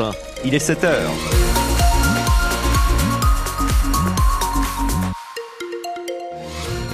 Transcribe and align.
France. 0.00 0.16
Il 0.44 0.54
est 0.54 0.58
7 0.58 0.84
heures. 0.84 1.10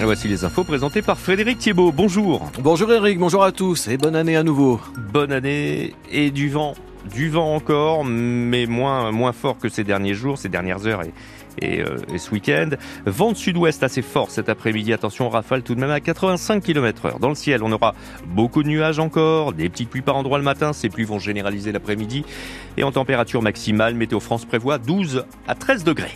Et 0.00 0.04
voici 0.04 0.28
les 0.28 0.44
infos 0.44 0.64
présentées 0.64 1.02
par 1.02 1.18
Frédéric 1.18 1.58
Thiebaud. 1.58 1.92
Bonjour. 1.92 2.50
Bonjour 2.60 2.92
Eric, 2.92 3.18
bonjour 3.18 3.44
à 3.44 3.52
tous 3.52 3.88
et 3.88 3.96
bonne 3.96 4.16
année 4.16 4.36
à 4.36 4.42
nouveau. 4.42 4.80
Bonne 5.12 5.32
année 5.32 5.94
et 6.10 6.30
du 6.30 6.50
vent. 6.50 6.74
Du 7.14 7.30
vent 7.30 7.54
encore, 7.54 8.04
mais 8.04 8.66
moins, 8.66 9.12
moins 9.12 9.32
fort 9.32 9.58
que 9.58 9.68
ces 9.68 9.84
derniers 9.84 10.14
jours, 10.14 10.38
ces 10.38 10.48
dernières 10.48 10.86
heures 10.88 11.02
et, 11.02 11.12
euh, 11.64 11.98
et, 12.12 12.18
ce 12.18 12.30
week-end. 12.30 12.70
Vent 13.04 13.32
de 13.32 13.36
sud-ouest 13.36 13.82
assez 13.82 14.02
fort 14.02 14.30
cet 14.30 14.48
après-midi. 14.48 14.92
Attention, 14.92 15.28
rafale 15.28 15.62
tout 15.62 15.74
de 15.74 15.80
même 15.80 15.90
à 15.90 16.00
85 16.00 16.62
km 16.62 17.06
heure. 17.06 17.18
Dans 17.18 17.28
le 17.28 17.34
ciel, 17.34 17.62
on 17.62 17.72
aura 17.72 17.94
beaucoup 18.26 18.62
de 18.62 18.68
nuages 18.68 18.98
encore, 18.98 19.52
des 19.52 19.68
petites 19.68 19.90
pluies 19.90 20.02
par 20.02 20.16
endroits 20.16 20.38
le 20.38 20.44
matin. 20.44 20.72
Ces 20.72 20.88
pluies 20.88 21.04
vont 21.04 21.18
généraliser 21.18 21.72
l'après-midi. 21.72 22.24
Et 22.76 22.84
en 22.84 22.92
température 22.92 23.42
maximale, 23.42 23.94
Météo 23.94 24.20
France 24.20 24.44
prévoit 24.44 24.78
12 24.78 25.24
à 25.48 25.54
13 25.54 25.84
degrés. 25.84 26.14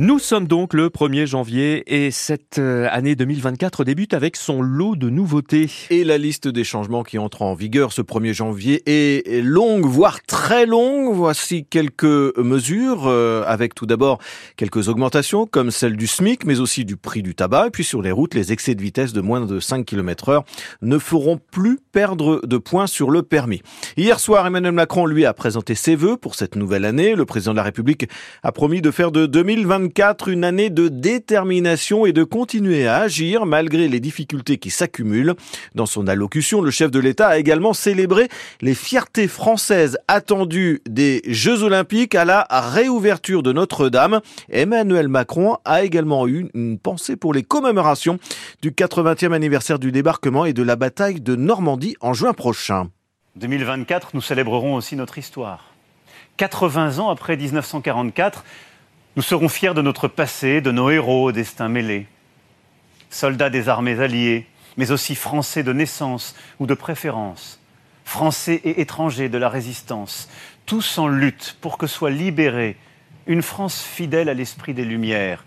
Nous 0.00 0.18
sommes 0.18 0.48
donc 0.48 0.74
le 0.74 0.88
1er 0.88 1.24
janvier 1.24 1.84
et 1.86 2.10
cette 2.10 2.58
euh, 2.58 2.88
année 2.90 3.14
2024 3.14 3.84
débute 3.84 4.12
avec 4.12 4.34
son 4.34 4.60
lot 4.60 4.96
de 4.96 5.08
nouveautés. 5.08 5.70
Et 5.88 6.02
la 6.02 6.18
liste 6.18 6.48
des 6.48 6.64
changements 6.64 7.04
qui 7.04 7.16
entrent 7.16 7.42
en 7.42 7.54
vigueur 7.54 7.92
ce 7.92 8.02
1er 8.02 8.32
janvier 8.32 8.82
est 8.86 9.40
longue, 9.40 9.86
voire 9.86 10.20
très 10.22 10.66
longue. 10.66 11.14
Voici 11.14 11.64
quelques 11.64 12.36
mesures 12.36 13.04
euh, 13.06 13.44
avec 13.46 13.76
tout 13.76 13.86
d'abord 13.86 14.18
quelques 14.56 14.88
augmentations 14.88 15.46
comme 15.46 15.70
celle 15.70 15.96
du 15.96 16.08
SMIC 16.08 16.44
mais 16.44 16.58
aussi 16.58 16.84
du 16.84 16.96
prix 16.96 17.22
du 17.22 17.36
tabac. 17.36 17.68
Et 17.68 17.70
puis 17.70 17.84
sur 17.84 18.02
les 18.02 18.10
routes, 18.10 18.34
les 18.34 18.50
excès 18.50 18.74
de 18.74 18.82
vitesse 18.82 19.12
de 19.12 19.20
moins 19.20 19.46
de 19.46 19.60
5 19.60 19.86
km 19.86 20.28
heure 20.28 20.44
ne 20.82 20.98
feront 20.98 21.38
plus 21.52 21.78
perdre 21.92 22.40
de 22.44 22.56
points 22.58 22.88
sur 22.88 23.12
le 23.12 23.22
permis. 23.22 23.62
Hier 23.96 24.18
soir, 24.18 24.44
Emmanuel 24.44 24.72
Macron 24.72 25.06
lui 25.06 25.24
a 25.24 25.32
présenté 25.34 25.76
ses 25.76 25.94
vœux 25.94 26.16
pour 26.16 26.34
cette 26.34 26.56
nouvelle 26.56 26.84
année. 26.84 27.14
Le 27.14 27.26
président 27.26 27.52
de 27.52 27.58
la 27.58 27.62
République 27.62 28.08
a 28.42 28.50
promis 28.50 28.82
de 28.82 28.90
faire 28.90 29.12
de 29.12 29.26
2024 29.26 29.83
une 30.26 30.44
année 30.44 30.70
de 30.70 30.88
détermination 30.88 32.06
et 32.06 32.12
de 32.12 32.24
continuer 32.24 32.86
à 32.86 32.98
agir 32.98 33.46
malgré 33.46 33.88
les 33.88 34.00
difficultés 34.00 34.58
qui 34.58 34.70
s'accumulent. 34.70 35.34
Dans 35.74 35.86
son 35.86 36.06
allocution, 36.06 36.60
le 36.60 36.70
chef 36.70 36.90
de 36.90 36.98
l'État 36.98 37.28
a 37.28 37.38
également 37.38 37.72
célébré 37.72 38.28
les 38.60 38.74
fiertés 38.74 39.28
françaises 39.28 39.98
attendues 40.08 40.80
des 40.88 41.22
Jeux 41.26 41.62
Olympiques 41.62 42.14
à 42.14 42.24
la 42.24 42.46
réouverture 42.50 43.42
de 43.42 43.52
Notre-Dame. 43.52 44.20
Emmanuel 44.50 45.08
Macron 45.08 45.56
a 45.64 45.82
également 45.84 46.26
eu 46.26 46.48
une 46.54 46.78
pensée 46.78 47.16
pour 47.16 47.34
les 47.34 47.42
commémorations 47.42 48.18
du 48.62 48.70
80e 48.70 49.32
anniversaire 49.32 49.78
du 49.78 49.92
débarquement 49.92 50.44
et 50.44 50.52
de 50.52 50.62
la 50.62 50.76
bataille 50.76 51.20
de 51.20 51.36
Normandie 51.36 51.96
en 52.00 52.12
juin 52.12 52.32
prochain. 52.32 52.88
2024, 53.36 54.10
nous 54.14 54.20
célébrerons 54.20 54.74
aussi 54.74 54.96
notre 54.96 55.18
histoire. 55.18 55.74
80 56.36 56.98
ans 56.98 57.10
après 57.10 57.36
1944, 57.36 58.44
nous 59.16 59.22
serons 59.22 59.48
fiers 59.48 59.74
de 59.74 59.82
notre 59.82 60.08
passé, 60.08 60.60
de 60.60 60.70
nos 60.70 60.90
héros 60.90 61.28
au 61.28 61.32
destin 61.32 61.68
mêlé. 61.68 62.06
Soldats 63.10 63.50
des 63.50 63.68
armées 63.68 64.00
alliées, 64.00 64.46
mais 64.76 64.90
aussi 64.90 65.14
français 65.14 65.62
de 65.62 65.72
naissance 65.72 66.34
ou 66.58 66.66
de 66.66 66.74
préférence, 66.74 67.60
français 68.04 68.60
et 68.64 68.80
étrangers 68.80 69.28
de 69.28 69.38
la 69.38 69.48
résistance, 69.48 70.28
tous 70.66 70.98
en 70.98 71.06
lutte 71.06 71.56
pour 71.60 71.78
que 71.78 71.86
soit 71.86 72.10
libérée 72.10 72.76
une 73.26 73.42
France 73.42 73.82
fidèle 73.82 74.28
à 74.28 74.34
l'esprit 74.34 74.74
des 74.74 74.84
Lumières 74.84 75.44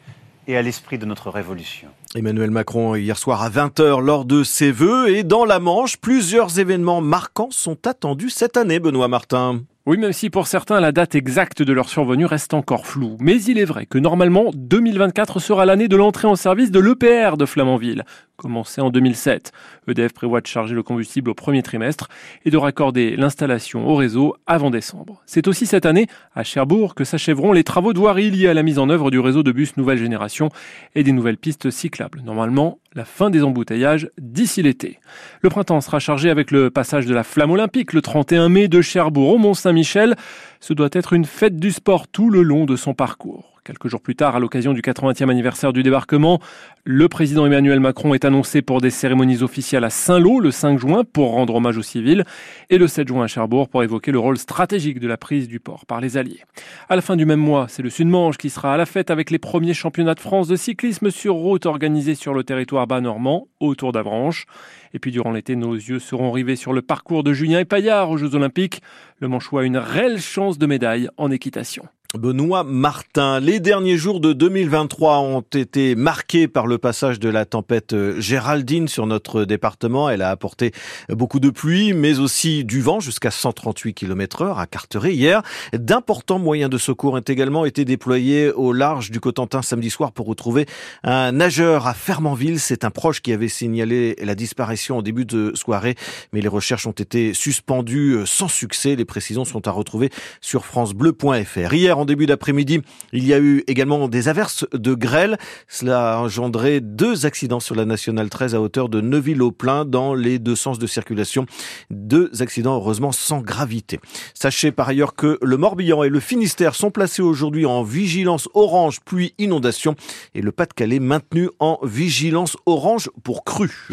et 0.48 0.56
à 0.56 0.62
l'esprit 0.62 0.98
de 0.98 1.06
notre 1.06 1.30
révolution. 1.30 1.90
Emmanuel 2.16 2.52
Macron 2.52 2.96
hier 2.96 3.18
soir 3.18 3.44
à 3.44 3.50
20h 3.50 4.00
lors 4.00 4.24
de 4.24 4.44
ses 4.44 4.72
vœux 4.72 5.10
et 5.10 5.24
dans 5.24 5.44
la 5.44 5.60
Manche, 5.60 5.98
plusieurs 5.98 6.58
événements 6.58 7.02
marquants 7.02 7.52
sont 7.52 7.86
attendus 7.86 8.30
cette 8.30 8.56
année, 8.56 8.80
Benoît 8.80 9.10
Martin. 9.10 9.62
Oui, 9.88 9.98
même 9.98 10.12
si 10.12 10.30
pour 10.30 10.48
certains 10.48 10.82
la 10.82 10.92
date 10.92 11.16
exacte 11.16 11.62
de 11.62 11.72
leur 11.72 11.88
survenue 11.88 12.26
reste 12.26 12.54
encore 12.54 12.86
floue. 12.86 13.16
Mais 13.22 13.42
il 13.44 13.58
est 13.58 13.64
vrai 13.64 13.86
que 13.86 13.98
normalement 13.98 14.52
2024 14.54 15.40
sera 15.40 15.66
l'année 15.66 15.88
de 15.88 15.96
l'entrée 15.96 16.28
en 16.28 16.36
service 16.36 16.72
de 16.72 16.80
l'EPR 16.82 17.38
de 17.38 17.46
Flamanville, 17.46 18.04
commencé 18.38 18.82
en 18.82 18.92
2007. 18.92 19.52
EDF 19.88 20.14
prévoit 20.14 20.42
de 20.42 20.48
charger 20.48 20.76
le 20.76 20.84
combustible 20.84 21.32
au 21.32 21.34
premier 21.34 21.64
trimestre 21.64 22.08
et 22.46 22.52
de 22.52 22.58
raccorder 22.58 23.16
l'installation 23.16 23.88
au 23.88 23.96
réseau 23.96 24.36
avant 24.46 24.70
décembre. 24.70 25.24
C'est 25.26 25.48
aussi 25.48 25.66
cette 25.66 25.88
année, 25.88 26.06
à 26.36 26.44
Cherbourg, 26.44 26.94
que 26.94 27.04
s'achèveront 27.04 27.52
les 27.52 27.64
travaux 27.64 27.94
de 27.94 28.00
voirie 28.00 28.30
liés 28.30 28.48
à 28.48 28.54
la 28.54 28.62
mise 28.62 28.78
en 28.78 28.90
œuvre 28.90 29.10
du 29.10 29.20
réseau 29.20 29.42
de 29.42 29.52
bus 29.52 29.76
nouvelle 29.76 29.98
génération 29.98 30.50
et 30.94 31.04
des 31.04 31.14
nouvelles 31.14 31.38
pistes 31.38 31.72
cyclables. 31.72 32.22
Normalement, 32.24 32.78
la 32.94 33.06
fin 33.06 33.32
des 33.32 33.42
embouteillages 33.42 34.12
d'ici 34.20 34.62
l'été. 34.62 35.00
Le 35.42 35.50
printemps 35.50 35.82
sera 35.82 35.98
chargé 35.98 36.30
avec 36.30 36.52
le 36.52 36.70
passage 36.70 37.08
de 37.08 37.16
la 37.16 37.24
flamme 37.24 37.52
olympique 37.52 37.94
le 37.94 38.04
31 38.04 38.50
mai 38.50 38.68
de 38.68 38.82
Cherbourg 38.82 39.34
au 39.34 39.38
Mont-Saint-Michel. 39.40 40.16
Ce 40.60 40.74
doit 40.74 40.90
être 40.92 41.14
une 41.14 41.26
fête 41.26 41.58
du 41.58 41.72
sport 41.72 42.08
tout 42.08 42.30
le 42.30 42.44
long 42.44 42.66
de 42.66 42.76
son 42.76 42.94
parcours. 42.94 43.57
Quelques 43.68 43.90
jours 43.90 44.00
plus 44.00 44.16
tard, 44.16 44.38
à 44.38 44.40
l'occasion 44.40 44.72
du 44.72 44.80
80e 44.80 45.30
anniversaire 45.30 45.74
du 45.74 45.84
débarquement, 45.84 46.40
le 46.86 47.10
président 47.10 47.46
Emmanuel 47.46 47.82
Macron 47.82 48.14
est 48.14 48.24
annoncé 48.24 48.62
pour 48.62 48.80
des 48.80 48.90
cérémonies 48.90 49.44
officielles 49.44 49.84
à 49.84 49.90
Saint-Lô 49.90 50.40
le 50.40 50.52
5 50.52 50.80
juin 50.80 51.04
pour 51.04 51.32
rendre 51.32 51.54
hommage 51.54 51.78
aux 51.78 51.82
civils 51.82 52.24
et 52.70 52.78
le 52.78 52.88
7 52.88 53.10
juin 53.10 53.26
à 53.26 53.28
Cherbourg 53.28 53.68
pour 53.68 53.84
évoquer 53.84 54.14
le 54.14 54.20
rôle 54.20 54.38
stratégique 54.38 55.02
de 55.02 55.08
la 55.10 55.18
prise 55.18 55.50
du 55.50 55.60
port 55.60 55.86
par 55.86 56.00
les 56.00 56.16
Alliés. 56.16 56.46
À 56.88 56.96
la 56.96 57.02
fin 57.02 57.18
du 57.18 57.26
même 57.26 57.42
mois, 57.42 57.66
c'est 57.68 57.84
le 57.84 57.90
Sud-Manche 57.90 58.38
qui 58.38 58.50
sera 58.50 58.74
à 58.74 58.78
la 58.78 58.86
fête 58.86 59.12
avec 59.12 59.32
les 59.32 59.38
premiers 59.38 59.74
championnats 59.74 60.16
de 60.16 60.22
France 60.22 60.48
de 60.48 60.56
cyclisme 60.56 61.12
sur 61.12 61.34
route 61.34 61.66
organisés 61.66 62.16
sur 62.16 62.34
le 62.34 62.46
territoire 62.46 62.88
bas 62.88 63.02
normand 63.02 63.50
autour 63.60 63.92
d'Avranches. 63.92 64.46
Et 64.94 65.00
puis 65.00 65.12
durant 65.12 65.34
l'été, 65.34 65.58
nos 65.58 65.74
yeux 65.74 66.00
seront 66.00 66.32
rivés 66.32 66.56
sur 66.56 66.72
le 66.72 66.82
parcours 66.82 67.22
de 67.22 67.34
Julien 67.34 67.66
Paillard 67.66 68.12
aux 68.12 68.18
Jeux 68.18 68.34
Olympiques. 68.34 68.82
Le 69.20 69.28
Manchois 69.28 69.64
a 69.64 69.66
une 69.66 69.78
réelle 69.78 70.22
chance 70.22 70.58
de 70.58 70.68
médaille 70.68 71.10
en 71.18 71.32
équitation. 71.32 71.84
Benoît 72.16 72.64
Martin. 72.64 73.42
Les 73.42 73.60
derniers 73.60 73.98
jours 73.98 74.22
de 74.22 74.32
2023 74.32 75.20
ont 75.20 75.42
été 75.42 75.94
marqués 75.96 76.48
par 76.48 76.66
le 76.66 76.78
passage 76.78 77.20
de 77.20 77.28
la 77.28 77.46
tempête 77.46 77.92
euh, 77.92 78.20
Géraldine 78.22 78.88
sur 78.88 79.08
notre 79.08 79.44
département. 79.44 80.10
Elle 80.10 80.22
a 80.22 80.30
apporté 80.30 80.72
beaucoup 81.10 81.42
de 81.42 81.50
pluie, 81.50 81.92
mais 81.94 82.20
aussi 82.20 82.64
du 82.64 82.82
vent 82.82 83.02
jusqu'à 83.02 83.30
138 83.30 83.94
km 83.94 84.42
heure 84.42 84.60
à 84.60 84.68
Carteret 84.68 85.14
hier. 85.14 85.42
D'importants 85.74 86.40
moyens 86.40 86.70
de 86.70 86.78
secours 86.78 87.14
ont 87.14 87.20
également 87.20 87.66
été 87.66 87.84
déployés 87.84 88.52
au 88.52 88.72
large 88.72 89.12
du 89.12 89.20
Cotentin 89.20 89.62
samedi 89.62 89.90
soir 89.90 90.14
pour 90.14 90.28
retrouver 90.28 90.66
un 91.04 91.34
nageur 91.34 91.88
à 91.88 91.94
Fermanville. 91.94 92.62
C'est 92.62 92.86
un 92.86 92.90
proche 92.90 93.22
qui 93.22 93.34
avait 93.34 93.50
signalé 93.50 94.16
la 94.24 94.36
disparition 94.36 95.00
au 95.00 95.02
début 95.02 95.26
de 95.26 95.52
soirée, 95.56 95.96
mais 96.32 96.40
les 96.40 96.48
recherches 96.48 96.88
ont 96.88 96.92
été 96.92 97.34
suspendues 97.34 98.14
euh, 98.14 98.26
sans 98.26 98.48
succès. 98.48 98.96
Les 98.96 99.06
précisions 99.06 99.44
sont 99.44 99.68
à 99.68 99.72
retrouver 99.72 100.10
sur 100.40 100.66
francebleu.fr. 100.66 101.74
Hier, 101.74 101.97
en 101.98 102.06
début 102.06 102.26
d'après-midi, 102.26 102.82
il 103.14 103.26
y 103.26 103.34
a 103.34 103.40
eu 103.40 103.64
également 103.68 104.08
des 104.08 104.30
averses 104.30 104.66
de 104.74 104.94
grêle. 104.94 105.38
Cela 105.68 106.14
a 106.14 106.18
engendré 106.20 106.80
deux 106.80 107.26
accidents 107.26 107.60
sur 107.60 107.76
la 107.76 107.86
nationale 107.86 108.30
13 108.30 108.56
à 108.56 108.62
hauteur 108.62 108.90
de 108.90 109.02
Neuville-au-Plein 109.02 109.86
dans 109.86 110.14
les 110.14 110.40
deux 110.40 110.56
sens 110.56 110.80
de 110.80 110.88
circulation. 110.88 111.46
Deux 111.90 112.32
accidents 112.42 112.76
heureusement 112.76 113.12
sans 113.12 113.42
gravité. 113.42 114.00
Sachez 114.34 114.72
par 114.72 114.90
ailleurs 114.90 115.16
que 115.16 115.38
le 115.42 115.58
Morbihan 115.58 116.04
et 116.04 116.10
le 116.10 116.20
Finistère 116.20 116.76
sont 116.76 116.92
placés 116.92 117.22
aujourd'hui 117.22 117.66
en 117.66 117.84
vigilance 117.84 118.48
orange 118.54 119.00
pluie 119.02 119.34
inondation 119.38 119.96
et 120.36 120.42
le 120.42 120.52
Pas-de-Calais 120.52 121.00
maintenu 121.00 121.50
en 121.60 121.80
vigilance 121.84 122.58
orange 122.66 123.10
pour 123.24 123.44
crue. 123.44 123.88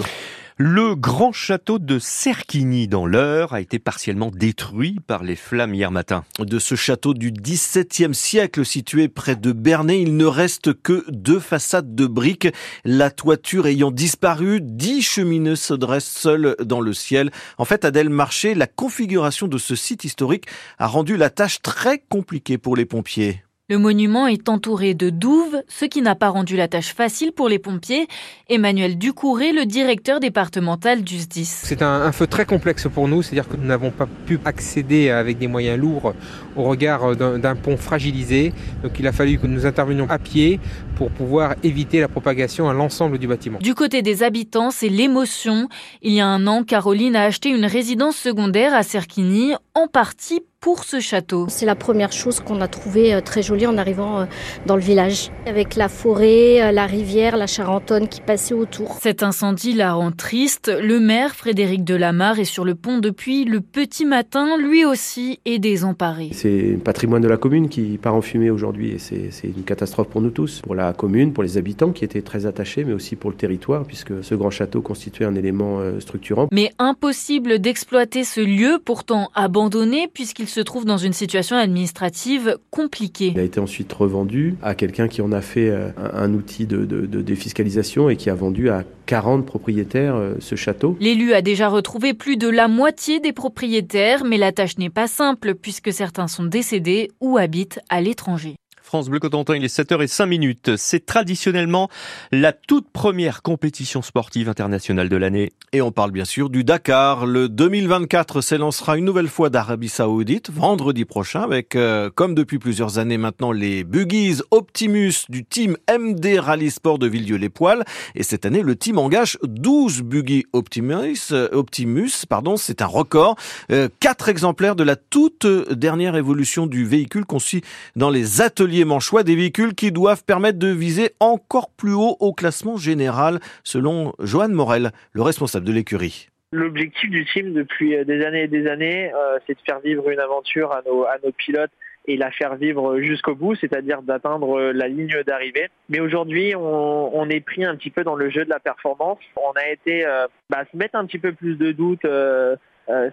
Le 0.57 0.95
grand 0.95 1.33
château 1.33 1.81
de 1.81 1.99
Serquigny 1.99 2.87
dans 2.87 3.07
l'Eure 3.07 3.55
a 3.55 3.61
été 3.61 3.81
partiellement 3.81 4.31
détruit 4.31 5.01
par 5.05 5.25
les 5.25 5.35
flammes 5.35 5.75
hier 5.75 5.91
matin. 5.91 6.25
De 6.39 6.61
ce 6.61 6.77
château 6.77 7.13
du 7.13 7.33
XVIIe 7.33 8.15
siècle 8.15 8.65
situé 8.65 9.09
près 9.09 9.35
de 9.35 9.51
Bernay, 9.51 10.01
il 10.01 10.17
ne 10.17 10.27
reste 10.27 10.73
que 10.81 11.05
deux 11.11 11.41
façades 11.41 11.97
de 11.97 12.07
briques. 12.07 12.47
La 12.85 13.11
toiture 13.11 13.67
ayant 13.67 13.91
disparu, 13.91 14.61
dix 14.63 15.03
cheminées 15.03 15.57
se 15.57 15.75
dressent 15.75 16.05
seules 16.05 16.55
dans 16.61 16.81
le 16.81 16.93
ciel. 16.93 17.33
En 17.59 17.65
fait, 17.65 17.85
Adèle 17.85 18.09
Marché, 18.09 18.55
la 18.55 18.69
configuration 18.69 19.49
de 19.49 19.59
ce 19.59 19.75
site 19.75 20.05
historique 20.05 20.47
a 20.79 20.87
rendu 20.87 21.17
la 21.17 21.31
tâche 21.31 21.63
très 21.63 21.99
compliquée 21.99 22.59
pour 22.59 22.77
les 22.77 22.85
pompiers. 22.85 23.44
Le 23.71 23.79
monument 23.79 24.27
est 24.27 24.51
entouré 24.51 24.93
de 24.93 25.09
douves, 25.09 25.63
ce 25.69 25.87
qui 25.87 26.03
n'a 26.03 26.15
pas 26.15 26.29
rendu 26.29 26.55
la 26.55 26.69
tâche 26.69 26.93
facile 26.93 27.33
pour 27.33 27.49
les 27.49 27.59
pompiers. 27.59 28.09
Emmanuel 28.51 28.99
Ducouré, 28.99 29.53
le 29.53 29.65
directeur 29.65 30.21
départemental 30.21 31.03
du 31.03 31.17
SDIS. 31.17 31.47
C'est 31.47 31.81
un, 31.81 32.13
feu 32.13 32.27
très 32.27 32.45
complexe 32.45 32.87
pour 32.93 33.09
nous, 33.09 33.23
c'est-à-dire 33.23 33.49
que 33.49 33.57
nous 33.57 33.67
n'avons 33.67 33.91
pas 33.91 34.07
pu 34.27 34.39
accéder 34.45 35.09
avec 35.09 35.39
des 35.39 35.47
moyens 35.47 35.79
lourds 35.79 36.13
au 36.57 36.65
regard 36.65 37.17
d'un 37.17 37.57
pont 37.57 37.79
fragilisé. 37.79 38.53
Donc 38.83 38.99
il 38.99 39.07
a 39.07 39.13
fallu 39.13 39.39
que 39.39 39.47
nous 39.47 39.65
intervenions 39.65 40.11
à 40.11 40.19
pied 40.19 40.61
pour 40.97 41.11
pouvoir 41.11 41.55
éviter 41.63 42.01
la 42.01 42.09
propagation 42.09 42.69
à 42.69 42.75
l'ensemble 42.75 43.17
du 43.17 43.27
bâtiment. 43.27 43.61
Du 43.61 43.75
côté 43.75 44.03
des 44.03 44.23
habitants, 44.23 44.71
c'est 44.71 44.91
l'émotion. 44.91 45.71
Il 46.03 46.13
y 46.13 46.21
a 46.21 46.27
un 46.27 46.47
an, 46.47 46.65
Caroline 46.65 47.17
a 47.17 47.23
acheté 47.23 47.49
une 47.49 47.65
résidence 47.65 48.17
secondaire 48.17 48.75
à 48.75 48.83
Cerquigny, 48.83 49.55
en 49.75 49.89
partie 49.89 50.43
pour 50.61 50.85
ce 50.85 50.99
château. 50.99 51.45
C'est 51.51 51.67
la 51.67 51.75
première 51.75 52.11
chose 52.11 52.41
qu'on 52.41 52.63
a 52.63 52.69
trouvée 52.69 53.21
très 53.23 53.43
jolie 53.43 53.67
en 53.67 53.77
arrivant 53.77 54.27
dans 54.65 54.77
le 54.77 54.83
village, 54.83 55.31
avec 55.45 55.75
la 55.75 55.91
forêt, 55.91 56.73
la 56.73 56.87
rivière, 56.87 57.37
la 57.37 57.47
Charentonne 57.47 58.09
qui 58.09 58.23
passait 58.23 58.55
autour. 58.55 58.97
Cet 59.03 59.23
incendie 59.23 59.75
la 59.75 59.93
rend 59.93 60.11
triste. 60.11 60.73
Le 60.81 61.01
maire, 61.01 61.35
Frédéric 61.35 61.85
Delamarre, 61.85 62.39
est 62.39 62.47
sur 62.47 62.65
le 62.65 62.75
pont 62.75 62.97
depuis 62.97 63.45
le 63.45 63.61
petit 63.61 64.07
matin, 64.07 64.57
lui 64.57 64.87
aussi 64.87 65.39
est 65.45 65.59
désemparé. 65.59 66.31
C'est 66.33 66.77
un 66.77 66.79
patrimoine 66.79 67.21
de 67.21 67.29
la 67.29 67.37
commune 67.37 67.69
qui 67.69 67.99
part 67.99 68.15
en 68.15 68.23
fumée 68.23 68.49
aujourd'hui 68.49 68.93
et 68.93 68.99
c'est 68.99 69.31
une 69.45 69.65
catastrophe 69.65 70.09
pour 70.09 70.23
nous 70.23 70.31
tous, 70.31 70.63
pour 70.63 70.75
la 70.75 70.95
commune, 70.95 71.35
pour 71.35 71.43
les 71.43 71.59
habitants 71.59 71.93
qui 71.93 72.07
étaient 72.07 72.23
très 72.23 72.47
attachés, 72.47 72.85
mais 72.85 72.95
aussi 72.95 73.17
pour 73.17 73.29
le 73.29 73.37
territoire, 73.37 73.85
puisque 73.85 74.25
ce 74.25 74.35
grand 74.35 74.51
château 74.51 74.81
constituait 74.81 75.27
un 75.27 75.35
élément 75.35 75.81
euh, 75.81 76.01
structurant. 76.01 76.49
Mais 76.53 76.73
impossible 76.79 77.59
d'exploiter 77.59 78.25
ce 78.25 78.41
lieu 78.41 78.79
pourtant 78.83 79.29
abandonné 79.35 79.64
puisqu'il 80.13 80.49
se 80.49 80.61
trouve 80.61 80.85
dans 80.85 80.99
une 80.99 81.13
situation 81.13 81.57
administrative 81.57 82.59
compliquée. 82.71 83.33
Il 83.35 83.41
a 83.41 83.45
été 83.45 83.61
ensuite 83.61 83.93
revendu 83.93 84.57
à 84.63 84.75
quelqu'un 84.75 85.09
qui 85.09 85.23
en 85.23 85.33
a 85.33 85.41
fait 85.41 85.71
euh, 85.71 85.91
un, 85.97 86.33
outil 86.35 86.67
de, 86.67 86.85
de 86.85 87.23
défiscalisation 87.23 88.09
et 88.09 88.17
qui 88.17 88.31
a 88.31 88.35
vendu 88.35 88.71
à 88.71 88.85
40 89.07 89.45
propriétaires 89.45 90.15
euh, 90.17 90.35
ce 90.41 90.55
château. 90.55 90.97
L'élu 91.01 91.35
a 91.35 91.43
déjà 91.43 91.69
retrouvé 91.69 92.15
plus 92.15 92.37
de 92.37 92.49
la 92.49 92.69
moitié 92.69 93.21
des 93.21 93.33
propriétaires, 93.33 94.25
mais 94.25 94.39
la 94.39 94.53
tâche 94.53 94.79
n'est 94.79 94.91
pas 94.91 95.07
simple 95.07 95.55
puisque 95.55 95.93
certains 95.93 96.29
sont 96.29 96.45
décédés 96.45 97.11
ou 97.21 97.37
habitent 97.39 97.81
à 97.89 98.01
l'étranger. 98.01 98.57
France 98.85 99.09
Bleu 99.09 99.19
Cotentin, 99.19 99.57
il 99.57 99.65
est 99.65 99.75
7h05 99.75 100.27
minutes. 100.27 100.77
C'est 100.77 101.07
traditionnellement 101.07 101.89
la 102.31 102.53
toute 102.53 102.91
première 102.91 103.41
compétition 103.41 104.03
sportive 104.03 104.51
internationale 104.51 105.09
de 105.09 105.17
l'année. 105.17 105.53
Et 105.73 105.81
on 105.81 105.91
parle 105.91 106.11
bien 106.11 106.27
sûr 106.27 106.51
du 106.51 106.65
Dakar. 106.65 107.25
Le 107.25 107.49
2024 107.49 108.43
s'élancera 108.43 108.99
une 108.99 109.07
nouvelle 109.07 109.29
fois 109.29 109.49
d'Arabie 109.49 109.89
Saoudite 109.89 110.51
vendredi 110.51 111.07
prochain 111.07 111.41
avec, 111.41 111.77
euh, 111.77 112.11
comme 112.15 112.35
depuis 112.35 112.59
plusieurs 112.59 112.99
années 112.99 113.17
maintenant, 113.17 113.53
les 113.53 113.85
Buggies 113.85 114.43
Optimus 114.51 115.15
du 115.31 115.47
team 115.47 115.79
MD 115.91 116.39
Rally 116.39 116.71
Sport 116.71 116.99
de 116.99 117.07
Villedieu-les-Poils. 117.07 117.85
Et 118.15 118.23
cette 118.23 118.45
année, 118.45 118.61
le 118.63 118.77
team 118.77 118.99
engage 118.99 119.39
12 119.45 120.03
Buggy 120.03 120.45
Optimus. 120.53 121.33
Euh, 121.33 121.49
Optimus, 121.53 122.27
pardon, 122.29 122.59
c'est 122.59 122.83
un 122.83 122.87
record. 122.87 123.37
Euh, 123.73 123.89
quatre 123.99 124.29
exemplaires 124.29 124.77
de 124.77 124.85
la 124.85 124.97
toute 124.97 125.47
dernière 125.73 126.17
évolution 126.17 126.67
du 126.67 126.85
véhicule 126.85 127.25
conçu 127.25 127.63
dans 127.97 128.11
les 128.11 128.43
ateliers 128.43 128.74
choix 129.01 129.23
des 129.23 129.37
véhicules 129.37 129.75
qui 129.75 129.93
doivent 129.93 130.25
permettre 130.25 130.59
de 130.59 130.69
viser 130.69 131.11
encore 131.21 131.71
plus 131.71 131.93
haut 131.93 132.17
au 132.21 132.33
classement 132.33 132.77
général, 132.77 133.41
selon 133.63 134.13
Johan 134.19 134.49
Morel, 134.49 134.93
le 135.13 135.23
responsable 135.23 135.67
de 135.67 135.73
l'écurie. 135.73 136.29
L'objectif 136.55 137.11
du 137.11 137.25
team 137.27 137.53
depuis 137.53 137.97
euh, 137.97 138.05
des 138.05 138.25
années 138.25 138.45
et 138.45 138.49
des 138.49 138.69
années, 138.69 139.13
euh, 139.13 139.39
c'est 139.45 139.55
de 139.55 139.61
faire 139.67 139.81
vivre 139.81 140.09
une 140.09 140.21
aventure 140.21 140.71
à 140.73 140.83
nos, 140.87 141.33
pilotes 141.33 141.73
et 142.07 142.17
la 142.17 142.31
faire 142.31 142.55
vivre 142.55 143.01
jusqu'au 143.01 143.35
bout, 143.35 143.57
c'est-à-dire 143.57 144.03
d'atteindre 144.03 144.57
euh, 144.57 144.73
la 144.73 144.87
ligne 144.87 145.21
d'arrivée. 145.27 145.67
Mais 145.89 145.99
aujourd'hui, 145.99 146.55
on, 146.55 147.29
est 147.29 147.41
pris 147.41 147.65
un 147.65 147.75
petit 147.75 147.91
peu 147.91 148.05
dans 148.05 148.15
le 148.15 148.31
jeu 148.31 148.45
de 148.45 148.51
la 148.51 148.61
performance. 148.61 149.19
On 149.37 149.53
a 149.59 149.69
été 149.69 150.05
bah, 150.49 150.65
se 150.71 150.77
mettre 150.77 150.97
un 150.97 151.07
petit 151.07 151.19
peu 151.19 151.33
plus 151.33 151.57
de 151.57 151.73
doute, 151.73 152.07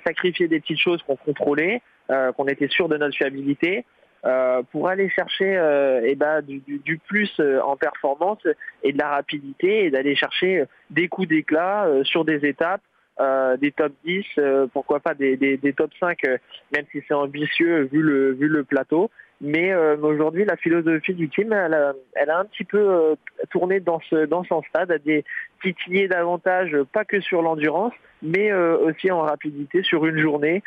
sacrifier 0.06 0.48
des 0.48 0.60
petites 0.60 0.80
choses 0.80 1.02
qu'on 1.04 1.16
contrôlait, 1.16 1.82
qu'on 2.10 2.48
était 2.48 2.68
sûr 2.68 2.90
de 2.90 2.98
notre 2.98 3.16
fiabilité. 3.16 3.86
Euh, 4.24 4.62
pour 4.72 4.88
aller 4.88 5.10
chercher 5.10 5.58
euh, 5.58 6.02
eh 6.06 6.14
ben, 6.14 6.42
du, 6.42 6.60
du, 6.60 6.98
plus 7.00 7.32
euh, 7.40 7.60
en 7.62 7.76
performance 7.76 8.46
et 8.84 8.94
de 8.94 8.98
la 9.00 9.10
rapidité 9.10 9.86
et 9.86 9.90
d'aller 9.90 10.16
chercher 10.16 10.66
des 10.92 11.08
coups 11.08 11.28
d'éclat 11.28 11.88
sur 12.04 12.24
des 12.24 12.46
étapes, 12.46 12.82
des 13.60 13.72
top 13.72 13.94
10, 14.06 14.26
pourquoi 14.74 15.00
pas 15.00 15.14
des, 15.14 15.38
des, 15.38 15.58
des 15.58 15.74
top 15.74 15.92
5, 16.00 16.24
même 16.72 16.86
si 16.92 17.02
c'est 17.08 17.14
ambitieux 17.14 17.84
vu 17.92 18.02
le, 18.02 18.34
vu 18.34 18.48
le 18.48 18.64
plateau. 18.64 19.10
Mais 19.42 19.76
aujourd'hui, 19.76 20.46
la 20.46 20.56
philosophie 20.56 21.14
du 21.14 21.30
team, 21.30 21.54
elle 21.54 21.74
a, 21.74 21.94
elle 22.14 22.30
a 22.30 22.40
un 22.40 22.46
petit 22.46 22.64
peu 22.64 23.16
tourné 23.50 23.80
dans 23.80 24.00
ce 24.10 24.26
dans 24.26 24.44
son 24.44 24.62
stade, 24.64 24.92
à 24.92 24.98
des 24.98 25.24
titiller 25.62 26.08
davantage, 26.08 26.76
pas 26.94 27.06
que 27.06 27.22
sur 27.22 27.42
l'endurance, 27.42 27.94
mais 28.22 28.54
aussi 28.54 29.12
en 29.12 29.22
rapidité 29.22 29.84
sur 29.84 30.06
une 30.06 30.20
journée, 30.20 30.64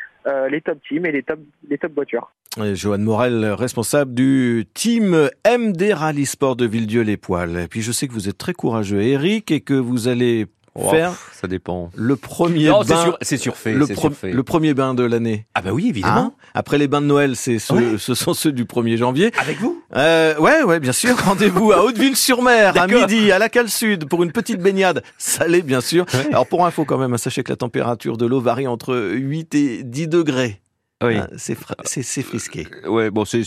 les 0.49 0.61
top 0.61 0.77
teams 0.87 1.05
et 1.05 1.11
les 1.11 1.23
top 1.23 1.39
les 1.69 1.77
top 1.77 1.93
voitures. 1.93 2.31
Joanne 2.73 3.03
Morel, 3.03 3.45
responsable 3.45 4.13
du 4.13 4.65
team 4.73 5.29
MD 5.45 5.93
Rally 5.93 6.25
Sport 6.25 6.55
de 6.55 6.65
Villedieu-les-Poils. 6.65 7.57
Et 7.57 7.67
puis 7.67 7.81
je 7.81 7.91
sais 7.91 8.07
que 8.07 8.13
vous 8.13 8.29
êtes 8.29 8.37
très 8.37 8.53
courageux, 8.53 9.01
Eric, 9.01 9.51
et 9.51 9.61
que 9.61 9.73
vous 9.73 10.07
allez 10.07 10.47
faire 10.89 11.13
ça 11.33 11.47
dépend. 11.47 11.89
Le 11.95 12.15
premier 12.15 12.69
bain, 12.69 13.15
c'est 13.21 13.37
surfait, 13.37 13.73
le, 13.73 13.85
le, 14.31 14.43
premier 14.43 14.73
bain 14.73 14.93
de 14.93 15.03
l'année. 15.03 15.45
Ah 15.53 15.61
bah 15.61 15.71
oui, 15.71 15.89
évidemment. 15.89 16.33
Hein 16.35 16.49
Après 16.53 16.77
les 16.77 16.87
bains 16.87 17.01
de 17.01 17.05
Noël, 17.07 17.35
c'est 17.35 17.59
ce 17.59 18.13
sont 18.13 18.33
ceux 18.33 18.51
du 18.51 18.65
1er 18.65 18.97
janvier. 18.97 19.31
Avec 19.37 19.59
vous? 19.59 19.81
Euh, 19.95 20.35
Ouais, 20.37 20.63
ouais, 20.63 20.79
bien 20.79 20.91
sûr. 20.91 21.15
Rendez-vous 21.25 21.71
à 21.71 21.83
Hauteville-sur-Mer 21.83 22.81
à 22.81 22.87
midi, 22.87 23.31
à 23.31 23.39
la 23.39 23.49
Cale 23.49 23.69
Sud, 23.69 24.07
pour 24.07 24.23
une 24.23 24.31
petite 24.31 24.59
baignade 24.61 25.03
salée, 25.17 25.61
bien 25.61 25.81
sûr. 25.81 26.05
Alors 26.29 26.47
pour 26.47 26.65
info 26.65 26.85
quand 26.85 26.97
même, 26.97 27.17
sachez 27.17 27.43
que 27.43 27.51
la 27.51 27.57
température 27.57 28.17
de 28.17 28.25
l'eau 28.25 28.41
varie 28.41 28.67
entre 28.67 28.95
8 28.95 29.55
et 29.55 29.83
10 29.83 30.07
degrés. 30.07 30.61
Oui. 31.03 31.15
Ah, 31.17 31.27
c'est 31.35 31.55
frisqué. 32.23 32.67
Ouais, 32.87 33.11
bon, 33.11 33.25
c'est 33.25 33.43